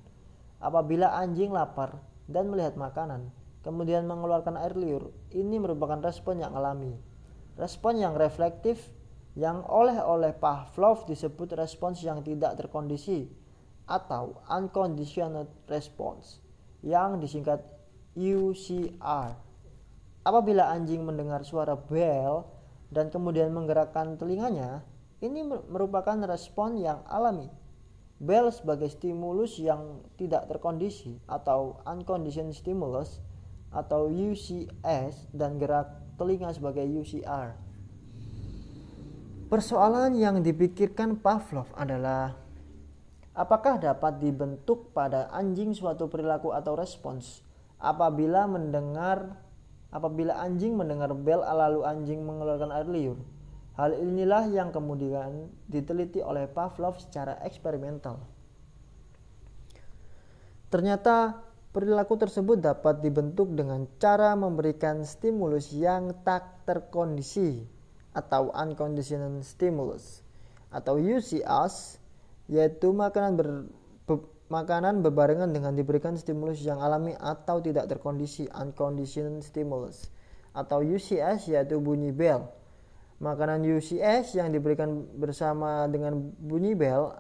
Apabila 0.61 1.17
anjing 1.17 1.49
lapar 1.49 1.97
dan 2.29 2.53
melihat 2.53 2.77
makanan, 2.77 3.33
kemudian 3.65 4.05
mengeluarkan 4.05 4.61
air 4.61 4.77
liur, 4.77 5.17
ini 5.33 5.57
merupakan 5.57 5.97
respon 6.05 6.45
yang 6.45 6.53
alami. 6.53 6.93
Respon 7.57 8.05
yang 8.05 8.21
reflektif 8.21 8.93
yang 9.33 9.65
oleh 9.65 9.97
oleh 9.97 10.37
Pavlov 10.37 11.09
disebut 11.09 11.57
respons 11.57 12.05
yang 12.05 12.21
tidak 12.21 12.61
terkondisi 12.61 13.33
atau 13.89 14.45
unconditional 14.53 15.49
response 15.73 16.45
yang 16.85 17.17
disingkat 17.17 17.65
UCR. 18.13 19.48
Apabila 20.27 20.71
anjing 20.75 21.03
mendengar 21.07 21.47
suara 21.47 21.79
bel 21.79 22.47
dan 22.91 23.13
kemudian 23.13 23.55
menggerakkan 23.55 24.19
telinganya, 24.19 24.83
ini 25.19 25.43
merupakan 25.47 26.15
respon 26.27 26.79
yang 26.79 27.03
alami. 27.11 27.51
Bel 28.19 28.51
sebagai 28.51 28.91
stimulus 28.91 29.63
yang 29.63 30.03
tidak 30.19 30.51
terkondisi 30.51 31.23
atau 31.31 31.79
unconditioned 31.87 32.55
stimulus 32.55 33.23
atau 33.71 34.11
UCS 34.11 35.31
dan 35.31 35.61
gerak 35.63 35.87
telinga 36.19 36.51
sebagai 36.51 36.83
UCR. 36.83 37.55
Persoalan 39.49 40.19
yang 40.19 40.45
dipikirkan 40.45 41.17
Pavlov 41.25 41.73
adalah 41.73 42.37
apakah 43.33 43.81
dapat 43.81 44.21
dibentuk 44.21 44.91
pada 44.93 45.31
anjing 45.33 45.73
suatu 45.73 46.11
perilaku 46.11 46.53
atau 46.53 46.75
respons 46.77 47.41
apabila 47.79 48.45
mendengar 48.51 49.39
Apabila 49.89 50.37
anjing 50.37 50.77
mendengar 50.77 51.13
bel 51.17 51.41
lalu 51.41 51.85
anjing 51.85 52.21
mengeluarkan 52.25 52.71
air 52.73 52.89
liur. 52.89 53.19
Hal 53.79 53.95
inilah 53.95 54.51
yang 54.51 54.75
kemudian 54.75 55.49
diteliti 55.71 56.19
oleh 56.19 56.51
Pavlov 56.51 56.99
secara 56.99 57.39
eksperimental. 57.47 58.19
Ternyata 60.69 61.41
perilaku 61.73 62.19
tersebut 62.19 62.59
dapat 62.59 63.01
dibentuk 63.01 63.55
dengan 63.55 63.87
cara 64.03 64.35
memberikan 64.35 65.07
stimulus 65.07 65.73
yang 65.73 66.11
tak 66.27 66.67
terkondisi 66.67 67.65
atau 68.13 68.51
unconditional 68.51 69.41
stimulus 69.47 70.27
atau 70.75 70.99
UCS 70.99 72.03
yaitu 72.51 72.93
makanan 72.93 73.33
ber, 73.39 73.49
Makanan 74.49 75.05
berbarengan 75.05 75.53
dengan 75.53 75.77
diberikan 75.77 76.17
stimulus 76.17 76.65
yang 76.65 76.81
alami 76.81 77.13
atau 77.13 77.61
tidak 77.61 77.85
terkondisi 77.85 78.49
unconditioned 78.49 79.45
stimulus 79.45 80.09
atau 80.57 80.81
UCS 80.81 81.53
yaitu 81.53 81.77
bunyi 81.77 82.17
bel. 82.17 82.49
Makanan 83.21 83.61
UCS 83.61 84.41
yang 84.41 84.49
diberikan 84.49 85.05
bersama 85.21 85.85
dengan 85.93 86.17
bunyi 86.41 86.73
bel 86.73 87.13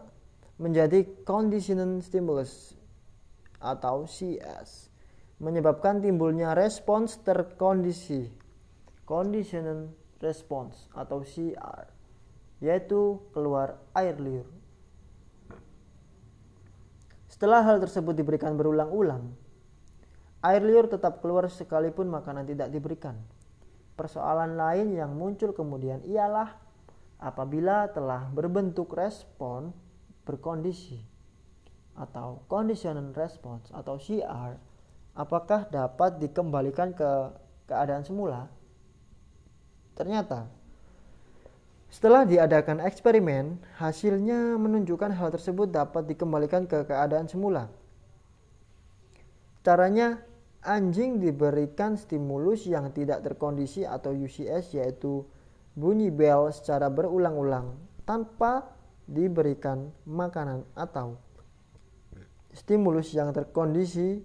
menjadi 0.57 1.05
conditioned 1.29 2.01
stimulus 2.01 2.73
atau 3.61 4.09
CS 4.09 4.89
menyebabkan 5.39 6.03
timbulnya 6.03 6.55
respons 6.57 7.21
terkondisi 7.23 8.27
conditional 9.07 9.95
response 10.19 10.91
atau 10.97 11.23
CR 11.23 11.87
yaitu 12.59 13.23
keluar 13.31 13.79
air 13.95 14.19
liur 14.19 14.58
Setelah 17.39 17.63
hal 17.63 17.79
tersebut 17.79 18.19
diberikan 18.19 18.59
berulang-ulang, 18.59 19.31
air 20.43 20.59
liur 20.59 20.91
tetap 20.91 21.23
keluar 21.23 21.47
sekalipun 21.47 22.11
makanan 22.11 22.51
tidak 22.51 22.67
diberikan. 22.75 23.15
Persoalan 23.95 24.59
lain 24.59 24.91
yang 24.91 25.15
muncul 25.15 25.55
kemudian 25.55 26.03
ialah 26.03 26.59
apabila 27.23 27.95
telah 27.95 28.27
berbentuk 28.35 28.91
respon 28.91 29.71
berkondisi 30.27 30.99
atau 31.95 32.43
conditional 32.51 33.15
response 33.15 33.71
atau 33.71 34.03
CR 34.03 34.59
apakah 35.15 35.67
dapat 35.71 36.19
dikembalikan 36.19 36.91
ke 36.95 37.11
keadaan 37.71 38.07
semula 38.07 38.47
ternyata 39.99 40.47
setelah 41.89 42.29
diadakan 42.29 42.85
eksperimen 42.85 43.57
hasilnya 43.81 44.57
menunjukkan 44.61 45.13
hal 45.17 45.33
tersebut 45.33 45.73
dapat 45.73 46.05
dikembalikan 46.05 46.69
ke 46.69 46.85
keadaan 46.85 47.29
semula 47.29 47.73
caranya 49.65 50.21
anjing 50.65 51.21
diberikan 51.21 51.97
stimulus 51.97 52.69
yang 52.69 52.93
tidak 52.93 53.25
terkondisi 53.25 53.89
atau 53.89 54.13
UCS 54.13 54.77
yaitu 54.77 55.25
bunyi 55.79 56.11
bel 56.11 56.51
secara 56.51 56.91
berulang-ulang 56.91 57.79
tanpa 58.03 58.67
diberikan 59.09 59.89
makanan 60.05 60.69
atau 60.77 61.17
stimulus 62.53 63.15
yang 63.17 63.33
terkondisi 63.33 64.21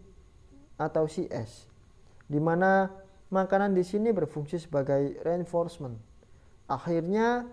atau 0.75 1.05
CS, 1.05 1.69
di 2.27 2.41
mana 2.41 2.89
makanan 3.29 3.71
di 3.71 3.85
sini 3.85 4.09
berfungsi 4.09 4.59
sebagai 4.59 5.21
reinforcement. 5.21 5.95
Akhirnya, 6.67 7.47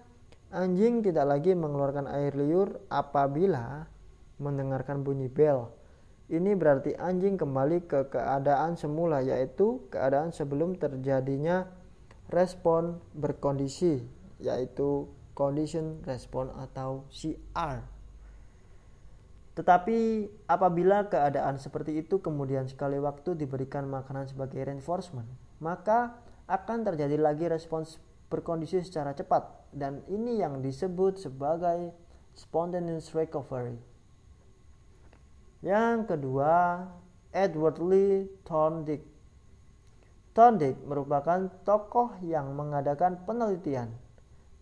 anjing 0.50 1.02
tidak 1.02 1.26
lagi 1.26 1.54
mengeluarkan 1.54 2.06
air 2.10 2.34
liur 2.34 2.82
apabila 2.90 3.86
mendengarkan 4.38 5.02
bunyi 5.02 5.26
bel. 5.26 5.70
Ini 6.30 6.54
berarti 6.54 6.94
anjing 6.94 7.34
kembali 7.34 7.90
ke 7.90 8.06
keadaan 8.06 8.78
semula, 8.78 9.18
yaitu 9.18 9.82
keadaan 9.90 10.30
sebelum 10.30 10.78
terjadinya 10.78 11.66
respon 12.30 13.02
berkondisi 13.18 13.98
yaitu 14.40 15.10
condition 15.36 16.00
response 16.06 16.50
atau 16.56 17.04
CR. 17.12 17.84
Tetapi 19.54 20.30
apabila 20.48 21.10
keadaan 21.12 21.60
seperti 21.60 22.00
itu 22.00 22.22
kemudian 22.22 22.64
sekali 22.64 22.96
waktu 22.96 23.36
diberikan 23.36 23.84
makanan 23.90 24.30
sebagai 24.30 24.62
reinforcement, 24.64 25.28
maka 25.60 26.16
akan 26.48 26.86
terjadi 26.86 27.20
lagi 27.20 27.46
respons 27.46 28.00
berkondisi 28.30 28.78
secara 28.80 29.12
cepat 29.12 29.74
dan 29.74 30.06
ini 30.06 30.38
yang 30.38 30.62
disebut 30.62 31.18
sebagai 31.18 31.90
spontaneous 32.32 33.10
recovery. 33.12 33.76
Yang 35.60 36.14
kedua, 36.14 36.86
Edward 37.34 37.76
Lee 37.82 38.30
Thorndike 38.46 39.10
Thorndike 40.30 40.78
merupakan 40.86 41.50
tokoh 41.66 42.16
yang 42.22 42.54
mengadakan 42.54 43.18
penelitian 43.26 43.90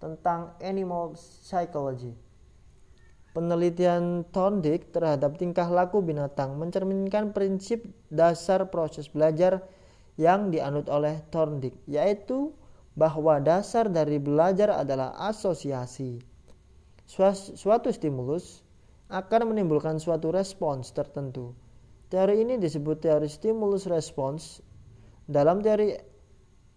tentang 0.00 0.56
animal 0.64 1.14
psychology. 1.14 2.16
Penelitian 3.36 4.24
Thorndike 4.32 4.90
terhadap 4.90 5.36
tingkah 5.36 5.68
laku 5.68 6.00
binatang 6.02 6.56
mencerminkan 6.56 7.36
prinsip 7.36 7.84
dasar 8.08 8.66
proses 8.72 9.06
belajar 9.12 9.62
yang 10.18 10.50
dianut 10.50 10.90
oleh 10.90 11.22
Thorndike, 11.30 11.78
yaitu 11.86 12.56
bahwa 12.98 13.38
dasar 13.38 13.86
dari 13.86 14.18
belajar 14.18 14.74
adalah 14.74 15.14
asosiasi. 15.30 16.18
Suatu 17.54 17.94
stimulus 17.94 18.66
akan 19.06 19.54
menimbulkan 19.54 20.02
suatu 20.02 20.34
respons 20.34 20.90
tertentu. 20.90 21.54
Teori 22.10 22.42
ini 22.42 22.58
disebut 22.58 22.98
teori 22.98 23.30
stimulus 23.30 23.86
respons 23.86 24.58
dalam 25.30 25.62
teori 25.62 25.94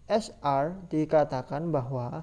SR 0.06 0.92
dikatakan 0.92 1.74
bahwa 1.74 2.22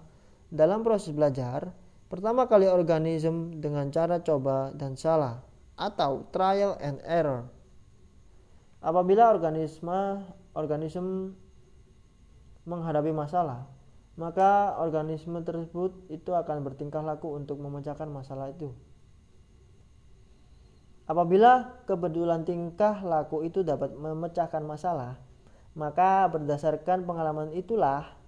dalam 0.50 0.82
proses 0.82 1.14
belajar, 1.14 1.74
pertama 2.08 2.48
kali 2.50 2.66
organisme 2.72 3.60
dengan 3.60 3.92
cara 3.94 4.24
coba 4.24 4.74
dan 4.74 4.96
salah 4.96 5.44
atau 5.78 6.26
trial 6.34 6.80
and 6.82 7.04
error. 7.06 7.46
Apabila 8.80 9.30
organisme 9.30 10.24
organisme 10.56 11.36
menghadapi 12.66 13.14
masalah, 13.14 13.66
maka 14.20 14.76
organisme 14.84 15.40
tersebut 15.40 15.96
itu 16.12 16.36
akan 16.36 16.68
bertingkah 16.68 17.00
laku 17.00 17.32
untuk 17.40 17.64
memecahkan 17.64 18.12
masalah 18.12 18.52
itu. 18.52 18.76
Apabila 21.08 21.82
kebetulan 21.88 22.44
tingkah 22.44 23.00
laku 23.02 23.48
itu 23.48 23.64
dapat 23.64 23.96
memecahkan 23.96 24.62
masalah, 24.62 25.18
maka 25.74 26.28
berdasarkan 26.28 27.08
pengalaman 27.08 27.56
itulah 27.56 28.20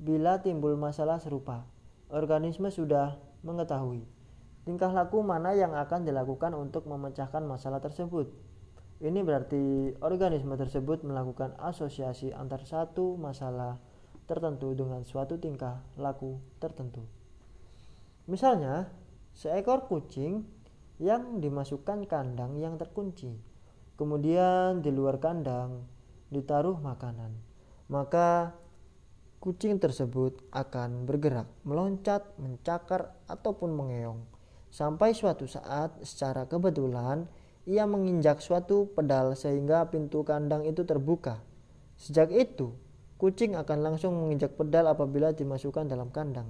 bila 0.00 0.40
timbul 0.40 0.74
masalah 0.74 1.20
serupa, 1.20 1.68
organisme 2.08 2.72
sudah 2.72 3.20
mengetahui 3.46 4.14
tingkah 4.64 4.90
laku 4.90 5.20
mana 5.20 5.52
yang 5.52 5.76
akan 5.76 6.08
dilakukan 6.08 6.56
untuk 6.56 6.88
memecahkan 6.88 7.44
masalah 7.44 7.84
tersebut. 7.84 8.32
Ini 9.04 9.20
berarti 9.20 9.92
organisme 10.00 10.56
tersebut 10.56 11.04
melakukan 11.04 11.52
asosiasi 11.60 12.32
antar 12.32 12.64
satu 12.64 13.20
masalah 13.20 13.76
tertentu 14.24 14.72
dengan 14.72 15.04
suatu 15.04 15.36
tingkah 15.36 15.84
laku 16.00 16.40
tertentu. 16.60 17.04
Misalnya, 18.24 18.88
seekor 19.36 19.84
kucing 19.84 20.48
yang 20.96 21.42
dimasukkan 21.44 22.08
kandang 22.08 22.56
yang 22.56 22.80
terkunci, 22.80 23.36
kemudian 24.00 24.80
di 24.80 24.88
luar 24.88 25.20
kandang 25.20 25.84
ditaruh 26.32 26.80
makanan, 26.80 27.36
maka 27.92 28.56
kucing 29.44 29.76
tersebut 29.76 30.40
akan 30.56 31.04
bergerak, 31.04 31.44
meloncat, 31.68 32.24
mencakar, 32.40 33.12
ataupun 33.28 33.76
mengeong. 33.76 34.24
Sampai 34.72 35.12
suatu 35.12 35.44
saat, 35.44 36.00
secara 36.00 36.48
kebetulan, 36.48 37.28
ia 37.68 37.84
menginjak 37.84 38.40
suatu 38.40 38.88
pedal 38.96 39.36
sehingga 39.36 39.84
pintu 39.92 40.24
kandang 40.24 40.64
itu 40.64 40.84
terbuka. 40.88 41.44
Sejak 42.00 42.32
itu, 42.32 42.72
kucing 43.16 43.54
akan 43.54 43.78
langsung 43.80 44.16
menginjak 44.18 44.54
pedal 44.58 44.90
apabila 44.90 45.30
dimasukkan 45.30 45.86
dalam 45.86 46.10
kandang. 46.10 46.48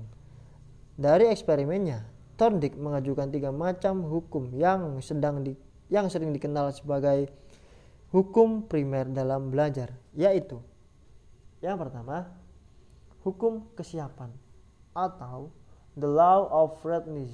Dari 0.94 1.28
eksperimennya, 1.28 2.06
Thorndike 2.34 2.78
mengajukan 2.78 3.30
tiga 3.30 3.54
macam 3.54 4.06
hukum 4.06 4.54
yang 4.54 4.98
sedang 4.98 5.46
di, 5.46 5.54
yang 5.90 6.10
sering 6.10 6.34
dikenal 6.34 6.74
sebagai 6.74 7.30
hukum 8.10 8.66
primer 8.66 9.06
dalam 9.10 9.50
belajar, 9.54 9.94
yaitu 10.14 10.58
yang 11.64 11.80
pertama, 11.80 12.28
hukum 13.24 13.64
kesiapan 13.72 14.28
atau 14.92 15.48
the 15.96 16.04
law 16.04 16.44
of 16.52 16.76
readiness. 16.84 17.32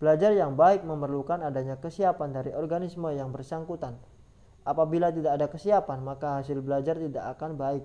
Belajar 0.00 0.32
yang 0.32 0.56
baik 0.56 0.82
memerlukan 0.82 1.44
adanya 1.44 1.76
kesiapan 1.76 2.32
dari 2.32 2.50
organisme 2.56 3.12
yang 3.12 3.28
bersangkutan. 3.28 4.00
Apabila 4.64 5.12
tidak 5.12 5.36
ada 5.36 5.46
kesiapan, 5.48 6.00
maka 6.00 6.40
hasil 6.40 6.58
belajar 6.64 6.96
tidak 6.96 7.36
akan 7.36 7.60
baik. 7.60 7.84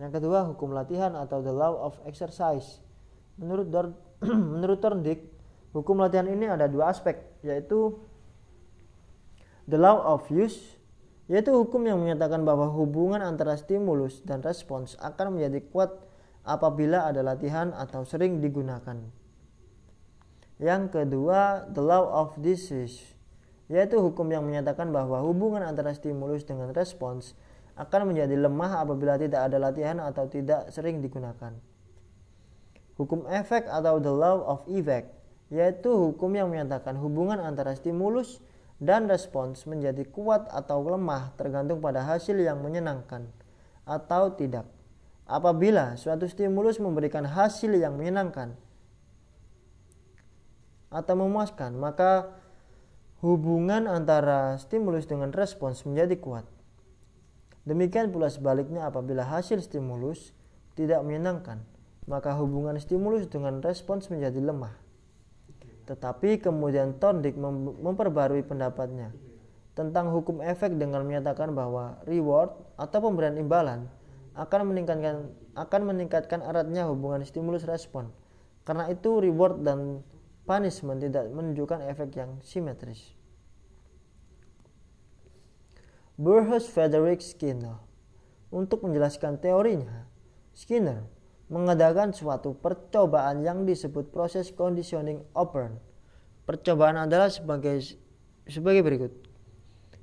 Yang 0.00 0.12
kedua, 0.18 0.48
hukum 0.48 0.72
latihan 0.72 1.12
atau 1.12 1.44
the 1.44 1.52
law 1.52 1.76
of 1.84 2.00
exercise. 2.08 2.80
Menurut 3.36 3.68
Dor 3.68 3.92
menurut 4.56 4.80
Thorndike, 4.80 5.28
hukum 5.76 6.00
latihan 6.00 6.24
ini 6.24 6.48
ada 6.48 6.66
dua 6.66 6.88
aspek, 6.88 7.20
yaitu 7.44 8.00
The 9.62 9.78
law 9.78 10.02
of 10.02 10.26
use 10.26 10.82
yaitu 11.30 11.54
hukum 11.54 11.86
yang 11.86 12.02
menyatakan 12.02 12.42
bahwa 12.42 12.66
hubungan 12.68 13.22
antara 13.22 13.54
stimulus 13.54 14.20
dan 14.26 14.42
respons 14.42 14.98
akan 14.98 15.38
menjadi 15.38 15.64
kuat 15.70 15.94
apabila 16.42 17.06
ada 17.06 17.22
latihan 17.22 17.70
atau 17.72 18.02
sering 18.02 18.42
digunakan. 18.42 18.98
Yang 20.58 20.82
kedua, 20.92 21.70
the 21.70 21.80
law 21.82 22.04
of 22.10 22.34
disease 22.42 23.11
yaitu 23.72 23.96
hukum 23.96 24.28
yang 24.28 24.44
menyatakan 24.44 24.92
bahwa 24.92 25.24
hubungan 25.24 25.64
antara 25.64 25.96
stimulus 25.96 26.44
dengan 26.44 26.76
respons 26.76 27.32
akan 27.72 28.12
menjadi 28.12 28.36
lemah 28.36 28.84
apabila 28.84 29.16
tidak 29.16 29.48
ada 29.48 29.56
latihan 29.56 29.96
atau 29.96 30.28
tidak 30.28 30.68
sering 30.68 31.00
digunakan. 31.00 31.56
Hukum 33.00 33.24
efek 33.32 33.64
atau 33.72 33.96
the 33.96 34.12
law 34.12 34.44
of 34.44 34.60
effect 34.68 35.16
yaitu 35.48 35.88
hukum 35.88 36.36
yang 36.36 36.52
menyatakan 36.52 37.00
hubungan 37.00 37.40
antara 37.40 37.72
stimulus 37.72 38.44
dan 38.76 39.08
respons 39.08 39.64
menjadi 39.64 40.04
kuat 40.04 40.52
atau 40.52 40.84
lemah 40.84 41.32
tergantung 41.40 41.80
pada 41.80 42.04
hasil 42.04 42.36
yang 42.36 42.60
menyenangkan 42.60 43.28
atau 43.88 44.36
tidak. 44.36 44.68
Apabila 45.24 45.96
suatu 45.96 46.28
stimulus 46.28 46.76
memberikan 46.76 47.24
hasil 47.24 47.72
yang 47.72 47.96
menyenangkan 47.96 48.52
atau 50.92 51.14
memuaskan, 51.16 51.72
maka 51.78 52.41
hubungan 53.22 53.86
antara 53.86 54.58
stimulus 54.58 55.06
dengan 55.06 55.30
respons 55.30 55.86
menjadi 55.86 56.18
kuat. 56.18 56.44
Demikian 57.62 58.10
pula 58.10 58.26
sebaliknya 58.26 58.90
apabila 58.90 59.22
hasil 59.22 59.62
stimulus 59.62 60.34
tidak 60.74 60.98
menyenangkan, 61.06 61.62
maka 62.10 62.34
hubungan 62.34 62.74
stimulus 62.82 63.30
dengan 63.30 63.62
respons 63.62 64.10
menjadi 64.10 64.42
lemah. 64.42 64.74
Tetapi 65.86 66.42
kemudian 66.42 66.98
Thorndike 66.98 67.38
memperbarui 67.78 68.42
pendapatnya 68.42 69.14
tentang 69.78 70.10
hukum 70.10 70.42
efek 70.42 70.74
dengan 70.74 71.06
menyatakan 71.06 71.54
bahwa 71.54 72.02
reward 72.10 72.50
atau 72.74 72.98
pemberian 73.06 73.38
imbalan 73.38 73.86
akan 74.34 74.60
meningkatkan 74.74 75.30
akan 75.54 75.80
meningkatkan 75.86 76.40
eratnya 76.42 76.90
hubungan 76.90 77.22
stimulus 77.22 77.62
respon. 77.70 78.10
Karena 78.66 78.90
itu 78.90 79.22
reward 79.22 79.62
dan 79.62 80.02
punishment 80.42 81.02
tidak 81.02 81.30
menunjukkan 81.30 81.86
efek 81.86 82.18
yang 82.18 82.42
simetris. 82.42 83.14
Burhus 86.18 86.68
Frederick 86.68 87.24
Skinner 87.24 87.80
untuk 88.52 88.84
menjelaskan 88.84 89.40
teorinya, 89.40 90.06
Skinner 90.52 91.08
mengadakan 91.48 92.12
suatu 92.16 92.56
percobaan 92.56 93.44
yang 93.44 93.64
disebut 93.64 94.12
proses 94.12 94.52
conditioning 94.52 95.24
operant. 95.36 95.80
Percobaan 96.48 97.00
adalah 97.00 97.32
sebagai 97.32 97.80
sebagai 98.48 98.84
berikut. 98.84 99.12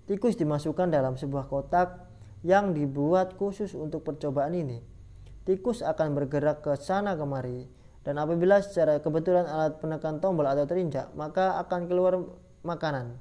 Tikus 0.10 0.34
dimasukkan 0.38 0.90
dalam 0.90 1.18
sebuah 1.18 1.46
kotak 1.46 2.10
yang 2.42 2.74
dibuat 2.74 3.38
khusus 3.38 3.78
untuk 3.78 4.02
percobaan 4.02 4.58
ini. 4.58 4.82
Tikus 5.46 5.86
akan 5.86 6.18
bergerak 6.18 6.66
ke 6.66 6.74
sana 6.78 7.14
kemari 7.14 7.79
dan 8.00 8.16
apabila 8.16 8.64
secara 8.64 9.04
kebetulan 9.04 9.44
alat 9.44 9.76
penekan 9.84 10.24
tombol 10.24 10.48
atau 10.48 10.64
terinjak, 10.64 11.12
maka 11.20 11.60
akan 11.60 11.92
keluar 11.92 12.16
makanan. 12.64 13.20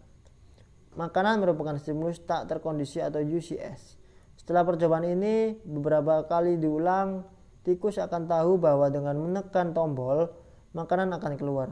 Makanan 0.94 1.42
merupakan 1.42 1.74
stimulus 1.78 2.22
tak 2.22 2.46
terkondisi 2.46 3.02
atau 3.02 3.18
UCS. 3.18 3.98
Setelah 4.38 4.62
percobaan 4.62 5.06
ini 5.06 5.58
beberapa 5.66 6.22
kali 6.30 6.58
diulang, 6.62 7.26
tikus 7.66 7.98
akan 7.98 8.30
tahu 8.30 8.58
bahwa 8.58 8.86
dengan 8.88 9.18
menekan 9.18 9.74
tombol, 9.74 10.30
makanan 10.74 11.10
akan 11.10 11.32
keluar. 11.34 11.68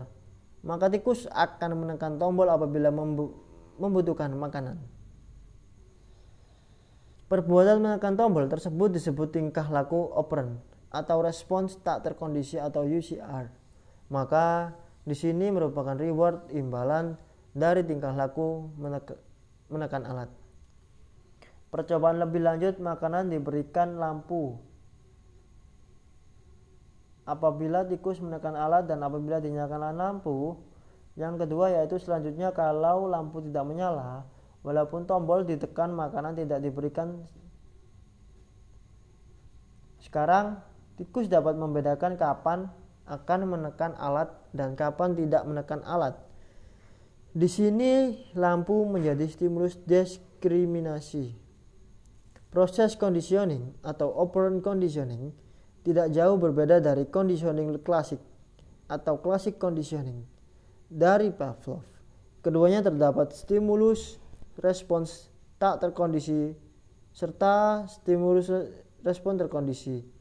Maka 0.66 0.90
tikus 0.90 1.30
akan 1.30 1.86
menekan 1.86 2.18
tombol 2.18 2.50
apabila 2.50 2.90
membutuhkan 3.78 4.34
makanan. 4.34 4.82
Perbuatan 7.26 7.82
menekan 7.82 8.18
tombol 8.18 8.50
tersebut 8.50 8.98
disebut 8.98 9.34
tingkah 9.34 9.66
laku 9.70 10.10
operant 10.14 10.62
atau 10.90 11.22
respons 11.22 11.76
tak 11.82 12.06
terkondisi 12.06 12.56
atau 12.56 12.86
UCR. 12.86 13.50
Maka 14.10 14.76
di 15.02 15.14
sini 15.14 15.50
merupakan 15.50 15.94
reward 15.94 16.50
imbalan 16.54 17.18
dari 17.54 17.82
tingkah 17.86 18.12
laku 18.12 18.70
menekan 19.70 20.02
alat. 20.06 20.30
Percobaan 21.70 22.22
lebih 22.22 22.40
lanjut, 22.46 22.78
makanan 22.78 23.32
diberikan 23.32 23.98
lampu. 23.98 24.54
Apabila 27.26 27.82
tikus 27.82 28.22
menekan 28.22 28.54
alat 28.54 28.86
dan 28.86 29.02
apabila 29.02 29.42
dinyalakan 29.42 29.98
lampu, 29.98 30.54
yang 31.18 31.34
kedua 31.40 31.74
yaitu 31.74 31.98
selanjutnya 31.98 32.54
kalau 32.54 33.10
lampu 33.10 33.42
tidak 33.42 33.66
menyala, 33.66 34.22
walaupun 34.62 35.10
tombol 35.10 35.42
ditekan 35.42 35.90
makanan 35.90 36.38
tidak 36.38 36.62
diberikan. 36.62 37.26
Sekarang 39.98 40.62
tikus 40.96 41.28
dapat 41.28 41.54
membedakan 41.56 42.16
kapan 42.16 42.72
akan 43.06 43.40
menekan 43.46 43.94
alat 43.96 44.32
dan 44.50 44.74
kapan 44.74 45.14
tidak 45.14 45.46
menekan 45.46 45.80
alat. 45.86 46.18
Di 47.36 47.46
sini 47.46 48.16
lampu 48.32 48.88
menjadi 48.88 49.28
stimulus 49.28 49.76
diskriminasi. 49.84 51.36
Proses 52.48 52.96
conditioning 52.96 53.76
atau 53.84 54.08
operant 54.08 54.64
conditioning 54.64 55.36
tidak 55.84 56.10
jauh 56.16 56.40
berbeda 56.40 56.80
dari 56.80 57.04
conditioning 57.06 57.76
klasik 57.84 58.18
atau 58.88 59.20
classic 59.20 59.60
conditioning 59.60 60.24
dari 60.88 61.28
Pavlov. 61.30 61.84
Keduanya 62.40 62.80
terdapat 62.80 63.36
stimulus 63.36 64.16
respons 64.56 65.28
tak 65.60 65.84
terkondisi 65.84 66.56
serta 67.12 67.84
stimulus 67.90 68.48
respon 69.04 69.36
terkondisi. 69.36 70.15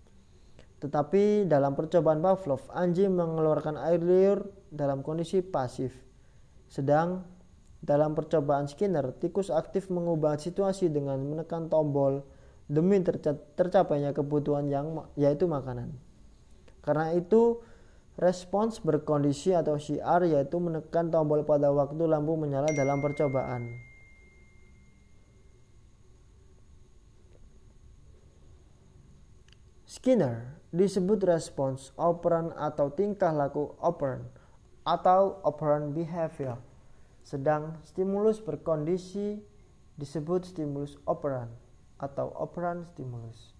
Tetapi 0.83 1.47
dalam 1.47 1.73
percobaan 1.73 2.19
Pavlov, 2.19 2.67
anjing 2.75 3.15
mengeluarkan 3.15 3.79
air 3.79 4.03
liur 4.03 4.51
dalam 4.67 4.99
kondisi 5.01 5.39
pasif. 5.39 5.95
Sedang 6.67 7.23
dalam 7.79 8.17
percobaan 8.17 8.67
Skinner, 8.67 9.15
tikus 9.15 9.53
aktif 9.53 9.87
mengubah 9.87 10.35
situasi 10.35 10.91
dengan 10.91 11.21
menekan 11.21 11.71
tombol 11.71 12.25
demi 12.65 12.97
tercapainya 13.55 14.11
kebutuhan 14.11 14.67
yang 14.67 15.05
yaitu 15.15 15.45
makanan. 15.45 15.93
Karena 16.81 17.13
itu, 17.13 17.61
respons 18.17 18.81
berkondisi 18.81 19.53
atau 19.53 19.77
CR 19.77 20.25
yaitu 20.27 20.57
menekan 20.57 21.13
tombol 21.13 21.45
pada 21.45 21.69
waktu 21.71 22.03
lampu 22.09 22.35
menyala 22.35 22.67
dalam 22.73 22.99
percobaan. 22.99 23.69
Skinner 29.85 30.54
disebut 30.75 31.23
respons 31.23 31.95
operant 31.95 32.51
atau 32.59 32.91
tingkah 32.91 33.31
laku 33.31 33.71
operant 33.79 34.27
atau 34.83 35.39
operant 35.47 35.95
behavior. 35.95 36.59
Sedang 37.23 37.79
stimulus 37.87 38.43
berkondisi 38.43 39.39
disebut 39.95 40.43
stimulus 40.45 40.99
operan 41.07 41.47
atau 41.95 42.27
operan 42.35 42.83
stimulus. 42.91 43.55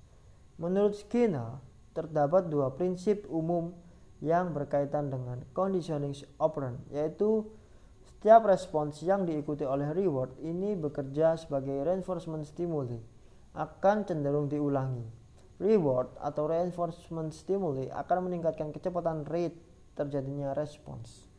Menurut 0.60 0.99
Skinner, 0.99 1.63
terdapat 1.95 2.51
dua 2.51 2.75
prinsip 2.75 3.23
umum 3.32 3.71
yang 4.19 4.51
berkaitan 4.51 5.08
dengan 5.08 5.43
conditioning 5.56 6.13
operant, 6.38 6.84
yaitu 6.91 7.47
setiap 8.04 8.43
respons 8.45 8.99
yang 9.01 9.23
diikuti 9.23 9.63
oleh 9.63 9.95
reward 9.95 10.36
ini 10.43 10.75
bekerja 10.75 11.39
sebagai 11.39 11.80
reinforcement 11.88 12.43
stimuli 12.43 12.99
akan 13.56 14.04
cenderung 14.04 14.51
diulangi. 14.51 15.24
Reward 15.56 16.12
atau 16.20 16.52
reinforcement 16.52 17.32
stimuli 17.32 17.88
akan 17.88 18.28
meningkatkan 18.28 18.76
kecepatan 18.76 19.24
rate 19.24 19.56
terjadinya 19.96 20.52
respons. 20.52 21.32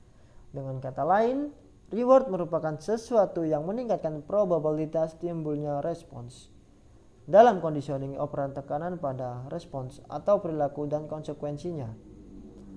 Dengan 0.57 0.81
kata 0.81 1.05
lain, 1.05 1.53
Reward 1.93 2.27
merupakan 2.33 2.75
sesuatu 2.81 3.47
yang 3.47 3.63
meningkatkan 3.63 4.25
probabilitas 4.27 5.15
timbulnya 5.23 5.79
respons. 5.85 6.51
Dalam 7.27 7.63
conditioning 7.63 8.19
operan 8.19 8.55
tekanan 8.57 8.99
pada 8.99 9.47
respons 9.53 10.03
atau 10.11 10.43
perilaku 10.43 10.91
dan 10.91 11.07
konsekuensinya. 11.07 11.91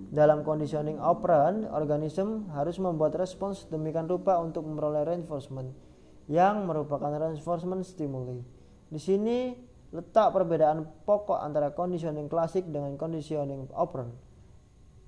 Dalam 0.10 0.41
conditioning 0.41 0.97
operan, 0.97 1.69
organisme 1.69 2.49
harus 2.54 2.82
membuat 2.82 3.13
respons 3.17 3.69
demikian 3.69 4.10
rupa 4.10 4.41
untuk 4.41 4.65
memperoleh 4.65 5.06
reinforcement 5.06 5.69
yang 6.25 6.65
merupakan 6.65 7.13
reinforcement 7.13 7.86
stimuli. 7.86 8.41
Di 8.89 8.97
sini 8.97 9.68
letak 9.89 10.30
perbedaan 10.34 10.86
pokok 11.06 11.41
antara 11.41 11.73
conditioning 11.73 12.30
klasik 12.30 12.65
dengan 12.69 12.93
conditioning 12.95 13.69
operan. 13.73 14.13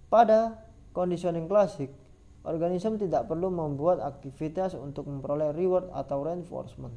Pada 0.10 0.58
conditioning 0.92 1.46
klasik, 1.46 1.94
organisme 2.44 2.98
tidak 2.98 3.30
perlu 3.30 3.54
membuat 3.54 4.02
aktivitas 4.02 4.74
untuk 4.74 5.08
memperoleh 5.08 5.54
reward 5.54 5.94
atau 5.94 6.26
reinforcement. 6.26 6.94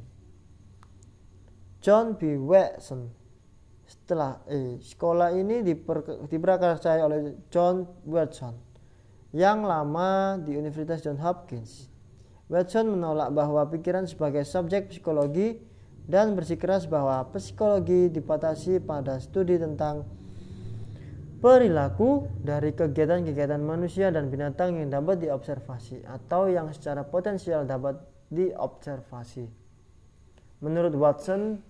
John 1.85 2.17
B. 2.17 2.33
Watson 2.41 3.13
setelah 3.85 4.41
eh, 4.49 4.81
sekolah 4.81 5.37
ini 5.37 5.61
diper, 5.61 6.25
diprakarsai 6.25 7.05
oleh 7.05 7.37
John 7.53 7.85
Watson 8.09 8.57
yang 9.29 9.61
lama 9.61 10.41
di 10.41 10.57
Universitas 10.57 11.05
Johns 11.05 11.21
Hopkins. 11.21 11.71
Watson 12.49 12.89
menolak 12.89 13.29
bahwa 13.29 13.61
pikiran 13.69 14.09
sebagai 14.09 14.41
subjek 14.41 14.89
psikologi 14.89 15.61
dan 16.05 16.37
bersikeras 16.37 16.85
bahwa 16.85 17.25
psikologi 17.33 18.13
dipatasi 18.13 18.77
pada 18.81 19.17
studi 19.17 19.57
tentang 19.57 20.05
perilaku 21.41 22.29
dari 22.41 22.73
kegiatan-kegiatan 22.73 23.61
manusia 23.61 24.13
dan 24.13 24.29
binatang 24.29 24.77
yang 24.77 24.89
dapat 24.93 25.21
diobservasi 25.25 26.05
atau 26.05 26.49
yang 26.49 26.69
secara 26.73 27.05
potensial 27.05 27.65
dapat 27.65 27.97
diobservasi. 28.29 29.45
Menurut 30.61 30.93
Watson, 30.97 31.61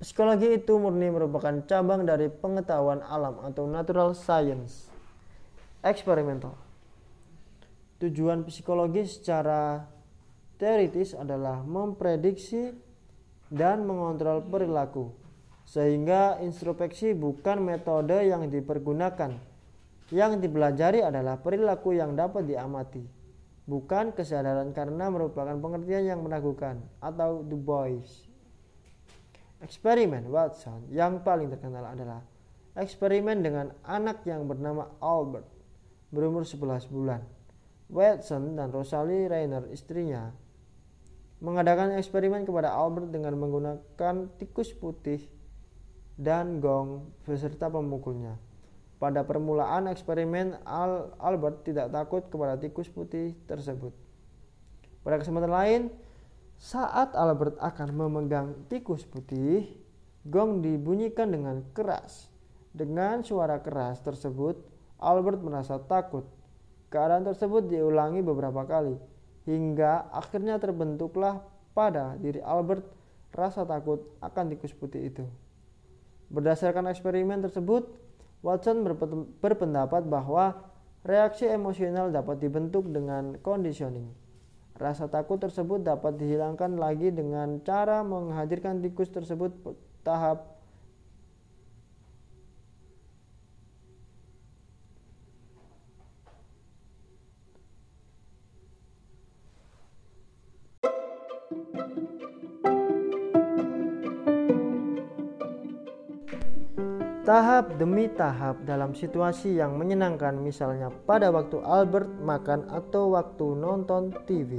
psikologi 0.00 0.56
itu 0.60 0.76
murni 0.76 1.08
merupakan 1.08 1.64
cabang 1.64 2.04
dari 2.04 2.28
pengetahuan 2.28 3.00
alam 3.04 3.40
atau 3.44 3.64
natural 3.64 4.12
science. 4.12 4.88
Eksperimental. 5.80 6.52
Tujuan 7.96 8.44
psikologi 8.44 9.08
secara 9.08 9.88
teoritis 10.60 11.16
adalah 11.16 11.64
memprediksi 11.64 12.76
dan 13.52 13.86
mengontrol 13.86 14.42
perilaku 14.42 15.14
sehingga 15.66 16.38
introspeksi 16.38 17.12
bukan 17.12 17.58
metode 17.58 18.22
yang 18.22 18.46
dipergunakan. 18.46 19.34
Yang 20.14 20.32
dipelajari 20.38 21.02
adalah 21.02 21.42
perilaku 21.42 21.98
yang 21.98 22.14
dapat 22.14 22.46
diamati, 22.46 23.02
bukan 23.66 24.14
kesadaran 24.14 24.70
karena 24.70 25.10
merupakan 25.10 25.58
pengertian 25.58 26.06
yang 26.06 26.22
meragukan 26.22 26.78
atau 27.02 27.42
Du 27.42 27.58
Bois. 27.58 28.06
Eksperimen 29.58 30.30
Watson 30.30 30.86
yang 30.94 31.26
paling 31.26 31.50
terkenal 31.50 31.90
adalah 31.90 32.22
eksperimen 32.78 33.42
dengan 33.42 33.74
anak 33.82 34.22
yang 34.22 34.46
bernama 34.46 34.94
Albert 35.02 35.48
berumur 36.14 36.46
11 36.46 36.86
bulan 36.86 37.24
Watson 37.90 38.54
dan 38.54 38.70
Rosalie 38.70 39.26
Rayner 39.26 39.66
istrinya 39.72 40.30
mengadakan 41.40 41.96
eksperimen 42.00 42.48
kepada 42.48 42.72
Albert 42.72 43.12
dengan 43.12 43.36
menggunakan 43.36 44.14
tikus 44.40 44.72
putih 44.72 45.20
dan 46.16 46.64
gong 46.64 47.12
beserta 47.28 47.68
pemukulnya. 47.68 48.40
Pada 48.96 49.28
permulaan 49.28 49.92
eksperimen, 49.92 50.56
Al 50.64 51.12
Albert 51.20 51.68
tidak 51.68 51.92
takut 51.92 52.24
kepada 52.32 52.56
tikus 52.56 52.88
putih 52.88 53.36
tersebut. 53.44 53.92
Pada 55.04 55.20
kesempatan 55.20 55.52
lain, 55.52 55.82
saat 56.56 57.12
Albert 57.12 57.60
akan 57.60 57.88
memegang 57.92 58.48
tikus 58.72 59.04
putih, 59.04 59.68
gong 60.24 60.64
dibunyikan 60.64 61.28
dengan 61.28 61.60
keras. 61.76 62.32
Dengan 62.72 63.20
suara 63.20 63.60
keras 63.60 64.00
tersebut, 64.00 64.56
Albert 64.96 65.44
merasa 65.44 65.76
takut. 65.76 66.24
Keadaan 66.88 67.28
tersebut 67.28 67.68
diulangi 67.68 68.24
beberapa 68.24 68.64
kali, 68.64 68.96
hingga 69.46 70.10
akhirnya 70.10 70.58
terbentuklah 70.58 71.40
pada 71.72 72.18
diri 72.18 72.42
Albert 72.42 72.82
rasa 73.30 73.62
takut 73.62 74.02
akan 74.18 74.44
tikus 74.52 74.74
putih 74.74 75.08
itu. 75.12 75.24
Berdasarkan 76.26 76.90
eksperimen 76.90 77.38
tersebut, 77.46 77.86
Watson 78.42 78.82
berpendapat 79.38 80.02
bahwa 80.10 80.66
reaksi 81.06 81.46
emosional 81.46 82.10
dapat 82.10 82.42
dibentuk 82.42 82.90
dengan 82.90 83.38
conditioning. 83.44 84.10
Rasa 84.76 85.08
takut 85.08 85.40
tersebut 85.40 85.80
dapat 85.86 86.18
dihilangkan 86.20 86.76
lagi 86.76 87.08
dengan 87.14 87.62
cara 87.62 88.04
menghadirkan 88.04 88.82
tikus 88.84 89.08
tersebut 89.08 89.54
tahap 90.04 90.55
tahap 107.36 107.76
demi 107.76 108.08
tahap 108.08 108.64
dalam 108.64 108.96
situasi 108.96 109.60
yang 109.60 109.76
menyenangkan 109.76 110.40
misalnya 110.40 110.88
pada 111.04 111.28
waktu 111.28 111.60
Albert 111.60 112.08
makan 112.24 112.64
atau 112.72 113.12
waktu 113.12 113.52
nonton 113.60 114.08
TV. 114.24 114.56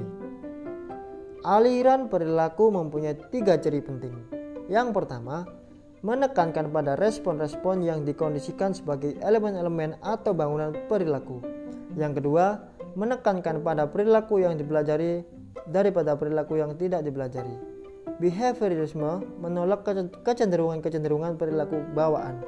Aliran 1.41 2.05
perilaku 2.05 2.69
mempunyai 2.69 3.17
tiga 3.33 3.57
ciri 3.57 3.81
penting. 3.81 4.13
Yang 4.69 4.93
pertama, 4.93 5.49
menekankan 6.05 6.69
pada 6.69 6.93
respon-respon 6.93 7.81
yang 7.81 8.05
dikondisikan 8.05 8.77
sebagai 8.77 9.17
elemen-elemen 9.25 9.97
atau 10.05 10.37
bangunan 10.37 10.69
perilaku. 10.85 11.41
Yang 11.97 12.21
kedua, 12.21 12.61
menekankan 12.93 13.65
pada 13.65 13.89
perilaku 13.89 14.45
yang 14.45 14.53
dipelajari 14.53 15.25
daripada 15.65 16.13
perilaku 16.13 16.61
yang 16.61 16.77
tidak 16.77 17.01
dipelajari. 17.01 17.76
Behaviorisme 18.17 19.21
menolak 19.37 19.85
kecenderungan-kecenderungan 20.25 21.37
perilaku 21.37 21.77
bawaan 21.93 22.41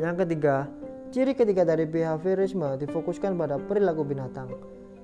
yang 0.00 0.16
ketiga, 0.16 0.64
ciri 1.12 1.36
ketiga 1.36 1.60
dari 1.60 1.84
behaviorisme 1.84 2.80
difokuskan 2.80 3.36
pada 3.36 3.60
perilaku 3.60 4.00
binatang. 4.00 4.48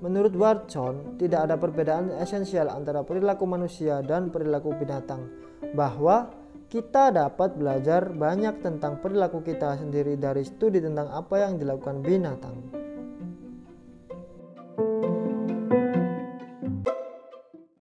Menurut 0.01 0.33
Watson, 0.33 1.21
tidak 1.21 1.49
ada 1.49 1.61
perbedaan 1.61 2.17
esensial 2.17 2.73
antara 2.73 3.05
perilaku 3.05 3.45
manusia 3.45 4.01
dan 4.01 4.33
perilaku 4.33 4.73
binatang, 4.73 5.29
bahwa 5.77 6.33
kita 6.73 7.13
dapat 7.13 7.61
belajar 7.61 8.09
banyak 8.09 8.65
tentang 8.65 9.05
perilaku 9.05 9.45
kita 9.45 9.77
sendiri 9.77 10.17
dari 10.17 10.49
studi 10.49 10.81
tentang 10.81 11.13
apa 11.13 11.45
yang 11.45 11.61
dilakukan 11.61 12.01
binatang. 12.01 12.57